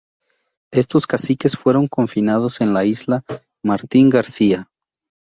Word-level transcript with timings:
Estos 0.71 1.05
caciques 1.05 1.55
fueron 1.55 1.85
confinados 1.85 2.59
en 2.61 2.73
la 2.73 2.85
isla 2.85 3.21
Martín 3.61 4.09
García. 4.09 4.67